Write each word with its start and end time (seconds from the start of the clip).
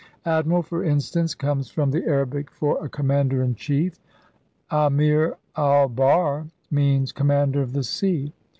Admiral, 0.25 0.63
for 0.63 0.83
instance, 0.83 1.35
comes 1.35 1.69
from 1.69 1.91
the 1.91 2.03
Arabic 2.07 2.49
for 2.49 2.83
a 2.83 2.89
commander 2.89 3.43
in 3.43 3.53
chief. 3.53 3.99
Amir 4.71 5.37
al 5.55 5.89
bahr 5.89 6.47
means 6.71 7.11
com 7.11 7.27
mander 7.27 7.61
of 7.61 7.73
the 7.73 7.83
sea. 7.83 8.33